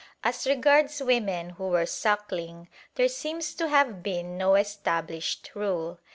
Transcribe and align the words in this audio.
As 0.23 0.47
regards 0.47 0.99
women 0.99 1.51
who 1.51 1.67
were 1.67 1.85
suckling, 1.85 2.69
there 2.95 3.07
seems 3.07 3.53
to 3.53 3.67
have 3.69 4.01
been 4.01 4.35
no 4.35 4.55
established 4.55 5.51
rule. 5.53 5.99